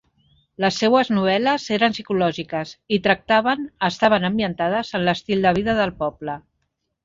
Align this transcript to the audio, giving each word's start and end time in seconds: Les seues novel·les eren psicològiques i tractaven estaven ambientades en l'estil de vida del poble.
Les 0.63 0.77
seues 0.83 1.11
novel·les 1.17 1.65
eren 1.77 1.93
psicològiques 1.97 2.73
i 2.97 3.01
tractaven 3.09 3.69
estaven 3.91 4.29
ambientades 4.33 4.93
en 5.01 5.07
l'estil 5.11 5.49
de 5.49 5.57
vida 5.63 5.81
del 5.83 5.97
poble. 6.05 6.41